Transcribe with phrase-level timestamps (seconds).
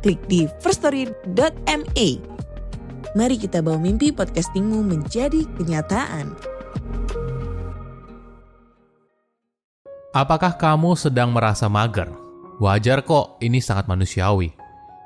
[0.00, 2.08] klik di firststory.me.
[3.10, 6.32] Mari kita bawa mimpi podcastingmu menjadi kenyataan.
[10.10, 12.10] Apakah kamu sedang merasa mager?
[12.58, 14.50] Wajar kok, ini sangat manusiawi.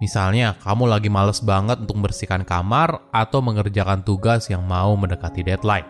[0.00, 5.88] Misalnya, kamu lagi males banget untuk membersihkan kamar atau mengerjakan tugas yang mau mendekati deadline.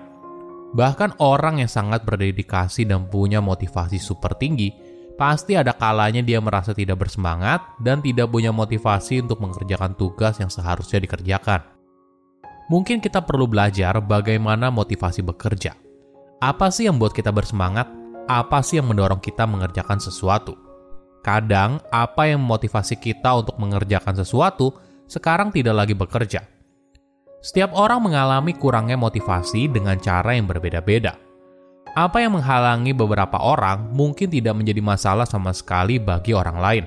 [0.74, 4.74] Bahkan orang yang sangat berdedikasi dan punya motivasi super tinggi,
[5.16, 10.53] pasti ada kalanya dia merasa tidak bersemangat dan tidak punya motivasi untuk mengerjakan tugas yang
[10.53, 11.64] seharusnya dikerjakan.
[12.69, 15.75] Mungkin kita perlu belajar bagaimana motivasi bekerja.
[16.39, 17.89] Apa sih yang buat kita bersemangat?
[18.28, 20.58] Apa sih yang mendorong kita mengerjakan sesuatu?
[21.25, 24.75] Kadang, apa yang memotivasi kita untuk mengerjakan sesuatu
[25.11, 26.42] sekarang tidak lagi bekerja.
[27.42, 31.25] Setiap orang mengalami kurangnya motivasi dengan cara yang berbeda-beda.
[31.97, 36.84] Apa yang menghalangi beberapa orang mungkin tidak menjadi masalah sama sekali bagi orang lain.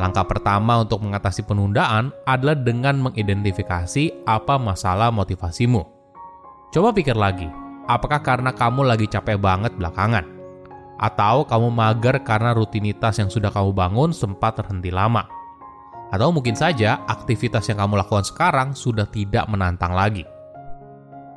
[0.00, 5.84] Langkah pertama untuk mengatasi penundaan adalah dengan mengidentifikasi apa masalah motivasimu.
[6.72, 7.44] Coba pikir lagi,
[7.92, 10.24] apakah karena kamu lagi capek banget belakangan?
[10.96, 15.28] Atau kamu mager karena rutinitas yang sudah kamu bangun sempat terhenti lama.
[16.08, 20.24] Atau mungkin saja aktivitas yang kamu lakukan sekarang sudah tidak menantang lagi.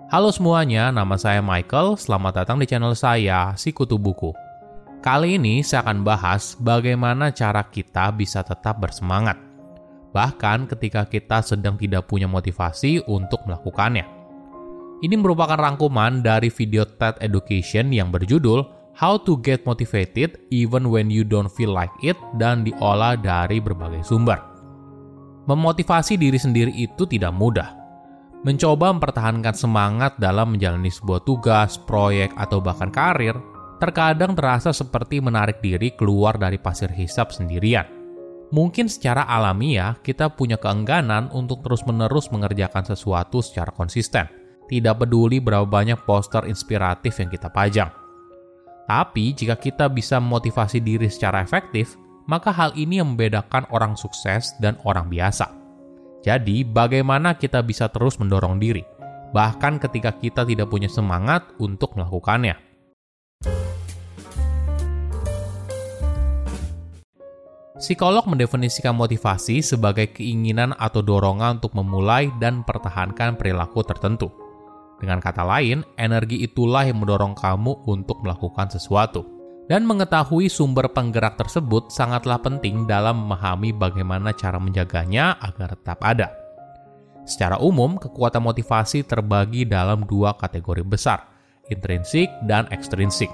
[0.10, 1.94] Halo semuanya, nama saya Michael.
[1.94, 4.34] Selamat datang di channel saya, Si Kutu Buku.
[5.06, 9.38] Kali ini saya akan bahas bagaimana cara kita bisa tetap bersemangat.
[10.10, 14.02] Bahkan ketika kita sedang tidak punya motivasi untuk melakukannya.
[15.06, 18.66] Ini merupakan rangkuman dari video TED Education yang berjudul
[18.98, 24.02] How to Get Motivated Even When You Don't Feel Like It dan diolah dari berbagai
[24.02, 24.42] sumber.
[25.46, 27.79] Memotivasi diri sendiri itu tidak mudah.
[28.40, 33.36] Mencoba mempertahankan semangat dalam menjalani sebuah tugas, proyek, atau bahkan karir,
[33.84, 37.84] terkadang terasa seperti menarik diri keluar dari pasir hisap sendirian.
[38.56, 44.32] Mungkin secara alamiah kita punya keengganan untuk terus-menerus mengerjakan sesuatu secara konsisten,
[44.72, 47.92] tidak peduli berapa banyak poster inspiratif yang kita pajang.
[48.88, 54.56] Tapi jika kita bisa memotivasi diri secara efektif, maka hal ini yang membedakan orang sukses
[54.64, 55.59] dan orang biasa.
[56.20, 58.84] Jadi, bagaimana kita bisa terus mendorong diri,
[59.32, 62.60] bahkan ketika kita tidak punya semangat untuk melakukannya?
[67.80, 74.28] Psikolog mendefinisikan motivasi sebagai keinginan atau dorongan untuk memulai dan pertahankan perilaku tertentu.
[75.00, 79.39] Dengan kata lain, energi itulah yang mendorong kamu untuk melakukan sesuatu.
[79.70, 86.34] Dan mengetahui sumber penggerak tersebut sangatlah penting dalam memahami bagaimana cara menjaganya agar tetap ada.
[87.22, 91.30] Secara umum, kekuatan motivasi terbagi dalam dua kategori besar,
[91.70, 93.30] intrinsik dan ekstrinsik.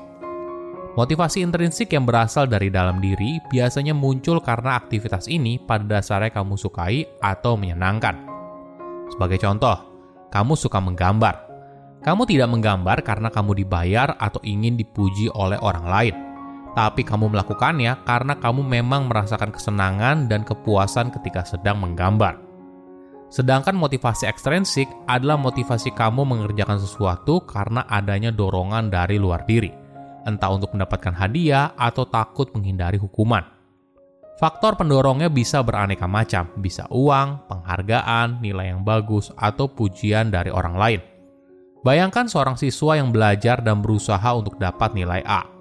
[1.00, 6.60] Motivasi intrinsik yang berasal dari dalam diri biasanya muncul karena aktivitas ini pada dasarnya kamu
[6.60, 8.16] sukai atau menyenangkan.
[9.08, 9.80] Sebagai contoh,
[10.36, 11.48] kamu suka menggambar.
[12.04, 16.16] Kamu tidak menggambar karena kamu dibayar atau ingin dipuji oleh orang lain,
[16.76, 22.36] tapi kamu melakukannya karena kamu memang merasakan kesenangan dan kepuasan ketika sedang menggambar.
[23.32, 29.72] Sedangkan motivasi ekstrinsik adalah motivasi kamu mengerjakan sesuatu karena adanya dorongan dari luar diri,
[30.28, 33.56] entah untuk mendapatkan hadiah atau takut menghindari hukuman.
[34.36, 40.76] Faktor pendorongnya bisa beraneka macam, bisa uang, penghargaan, nilai yang bagus, atau pujian dari orang
[40.76, 41.02] lain.
[41.88, 45.55] Bayangkan seorang siswa yang belajar dan berusaha untuk dapat nilai A.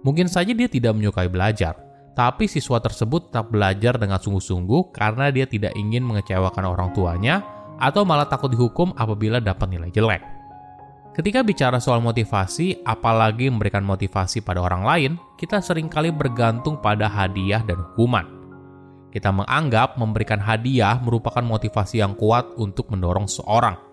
[0.00, 1.76] Mungkin saja dia tidak menyukai belajar,
[2.16, 7.44] tapi siswa tersebut tetap belajar dengan sungguh-sungguh karena dia tidak ingin mengecewakan orang tuanya
[7.80, 10.22] atau malah takut dihukum apabila dapat nilai jelek.
[11.10, 17.10] Ketika bicara soal motivasi, apalagi memberikan motivasi pada orang lain, kita sering kali bergantung pada
[17.10, 18.24] hadiah dan hukuman.
[19.10, 23.90] Kita menganggap memberikan hadiah merupakan motivasi yang kuat untuk mendorong seorang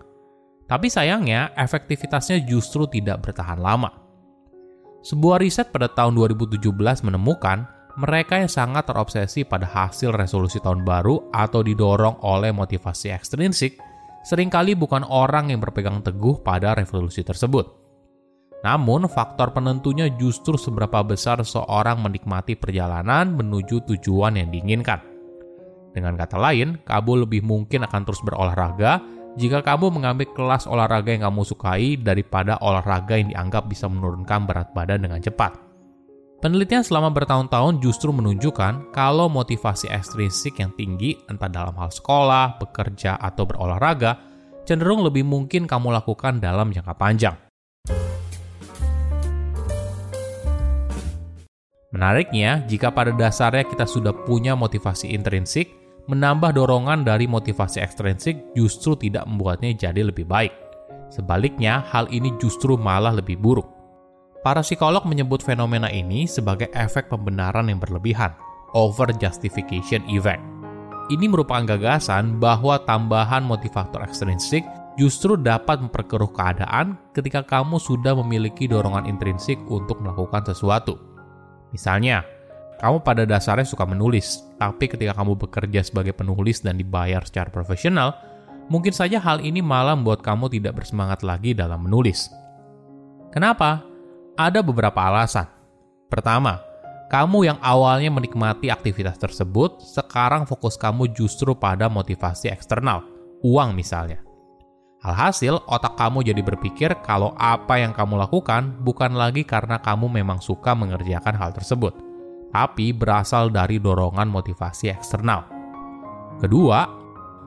[0.68, 3.88] tapi sayangnya, efektivitasnya justru tidak bertahan lama.
[4.98, 6.74] Sebuah riset pada tahun 2017
[7.06, 13.78] menemukan mereka yang sangat terobsesi pada hasil resolusi tahun baru atau didorong oleh motivasi ekstrinsik
[14.26, 17.66] sering kali bukan orang yang berpegang teguh pada revolusi tersebut.
[18.58, 24.98] Namun, faktor penentunya justru seberapa besar seorang menikmati perjalanan menuju tujuan yang diinginkan.
[25.94, 28.98] Dengan kata lain, kamu lebih mungkin akan terus berolahraga
[29.36, 34.72] jika kamu mengambil kelas olahraga yang kamu sukai daripada olahraga yang dianggap bisa menurunkan berat
[34.72, 35.68] badan dengan cepat.
[36.38, 43.18] Penelitian selama bertahun-tahun justru menunjukkan kalau motivasi ekstrinsik yang tinggi, entah dalam hal sekolah, bekerja,
[43.18, 44.22] atau berolahraga,
[44.62, 47.34] cenderung lebih mungkin kamu lakukan dalam jangka panjang.
[51.90, 58.96] Menariknya, jika pada dasarnya kita sudah punya motivasi intrinsik, menambah dorongan dari motivasi ekstrinsik justru
[58.96, 60.50] tidak membuatnya jadi lebih baik.
[61.12, 63.68] Sebaliknya, hal ini justru malah lebih buruk.
[64.40, 68.32] Para psikolog menyebut fenomena ini sebagai efek pembenaran yang berlebihan,
[68.72, 70.40] over justification effect.
[71.08, 74.64] Ini merupakan gagasan bahwa tambahan motivator ekstrinsik
[75.00, 81.00] justru dapat memperkeruh keadaan ketika kamu sudah memiliki dorongan intrinsik untuk melakukan sesuatu.
[81.72, 82.24] Misalnya,
[82.78, 88.14] kamu pada dasarnya suka menulis, tapi ketika kamu bekerja sebagai penulis dan dibayar secara profesional,
[88.70, 92.30] mungkin saja hal ini malah membuat kamu tidak bersemangat lagi dalam menulis.
[93.34, 93.82] Kenapa?
[94.38, 95.50] Ada beberapa alasan.
[96.06, 96.62] Pertama,
[97.10, 103.02] kamu yang awalnya menikmati aktivitas tersebut, sekarang fokus kamu justru pada motivasi eksternal,
[103.42, 104.22] uang misalnya.
[105.02, 110.42] Alhasil, otak kamu jadi berpikir kalau apa yang kamu lakukan bukan lagi karena kamu memang
[110.42, 112.07] suka mengerjakan hal tersebut,
[112.52, 115.44] tapi berasal dari dorongan motivasi eksternal.
[116.38, 116.86] Kedua,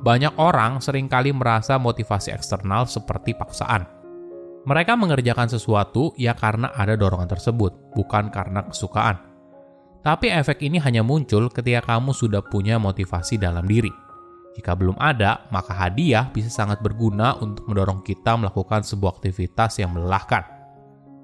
[0.02, 4.02] banyak orang sering kali merasa motivasi eksternal seperti paksaan
[4.62, 9.18] mereka mengerjakan sesuatu ya karena ada dorongan tersebut, bukan karena kesukaan.
[10.06, 13.90] Tapi efek ini hanya muncul ketika kamu sudah punya motivasi dalam diri.
[14.54, 19.98] Jika belum ada, maka hadiah bisa sangat berguna untuk mendorong kita melakukan sebuah aktivitas yang
[19.98, 20.61] melelahkan.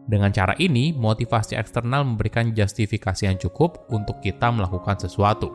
[0.08, 5.52] Dengan cara ini, motivasi eksternal memberikan justifikasi yang cukup untuk kita melakukan sesuatu.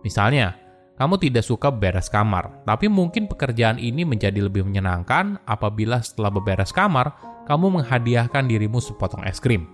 [0.00, 0.56] Misalnya,
[0.96, 6.72] kamu tidak suka beres kamar, tapi mungkin pekerjaan ini menjadi lebih menyenangkan apabila setelah beberes
[6.72, 7.12] kamar,
[7.44, 9.68] kamu menghadiahkan dirimu sepotong es krim.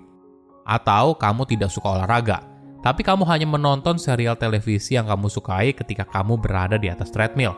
[0.66, 2.42] Atau kamu tidak suka olahraga,
[2.80, 7.52] tapi kamu hanya menonton serial televisi yang kamu sukai ketika kamu berada di atas treadmill.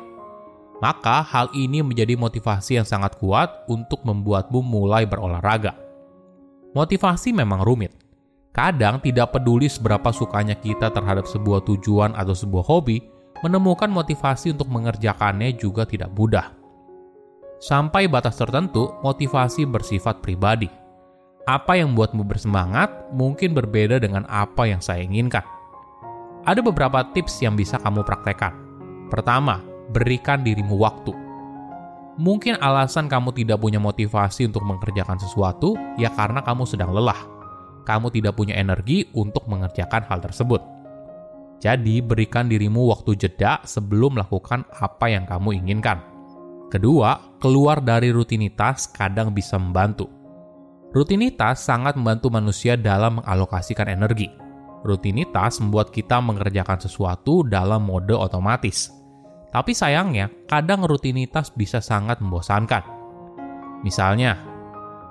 [0.82, 5.78] Maka hal ini menjadi motivasi yang sangat kuat untuk membuatmu mulai berolahraga.
[6.72, 7.92] Motivasi memang rumit.
[8.52, 13.00] Kadang tidak peduli seberapa sukanya kita terhadap sebuah tujuan atau sebuah hobi,
[13.44, 16.52] menemukan motivasi untuk mengerjakannya juga tidak mudah.
[17.60, 20.68] Sampai batas tertentu, motivasi bersifat pribadi.
[21.44, 25.44] Apa yang membuatmu bersemangat mungkin berbeda dengan apa yang saya inginkan.
[26.42, 28.56] Ada beberapa tips yang bisa kamu praktekkan.
[29.12, 31.21] Pertama, berikan dirimu waktu.
[32.20, 37.16] Mungkin alasan kamu tidak punya motivasi untuk mengerjakan sesuatu ya karena kamu sedang lelah.
[37.88, 40.60] Kamu tidak punya energi untuk mengerjakan hal tersebut.
[41.62, 46.02] Jadi, berikan dirimu waktu jeda sebelum melakukan apa yang kamu inginkan.
[46.68, 50.10] Kedua, keluar dari rutinitas kadang bisa membantu.
[50.92, 54.28] Rutinitas sangat membantu manusia dalam mengalokasikan energi.
[54.82, 59.01] Rutinitas membuat kita mengerjakan sesuatu dalam mode otomatis.
[59.52, 62.80] Tapi sayangnya, kadang rutinitas bisa sangat membosankan.
[63.84, 64.40] Misalnya,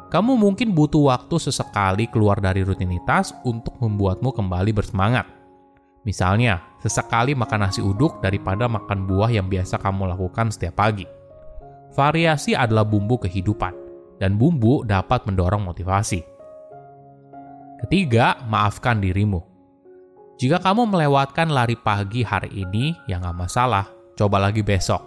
[0.10, 5.42] kamu mungkin butuh waktu sesekali keluar dari rutinitas untuk membuatmu kembali bersemangat
[6.02, 11.06] Misalnya, sesekali makan nasi uduk daripada makan buah yang biasa kamu lakukan setiap pagi.
[11.94, 13.74] Variasi adalah bumbu kehidupan,
[14.18, 16.26] dan bumbu dapat mendorong motivasi.
[17.86, 19.46] Ketiga, maafkan dirimu.
[20.42, 23.86] Jika kamu melewatkan lari pagi hari ini, ya nggak masalah,
[24.22, 25.02] coba lagi besok.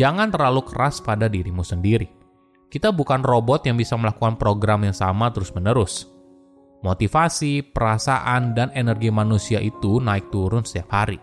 [0.00, 2.08] Jangan terlalu keras pada dirimu sendiri.
[2.72, 6.08] Kita bukan robot yang bisa melakukan program yang sama terus-menerus
[6.80, 11.20] Motivasi, perasaan, dan energi manusia itu naik turun setiap hari.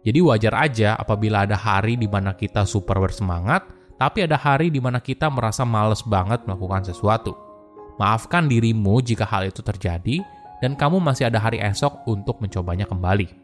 [0.00, 3.68] Jadi wajar aja apabila ada hari di mana kita super bersemangat,
[4.00, 7.36] tapi ada hari di mana kita merasa males banget melakukan sesuatu.
[8.00, 10.24] Maafkan dirimu jika hal itu terjadi,
[10.64, 13.43] dan kamu masih ada hari esok untuk mencobanya kembali.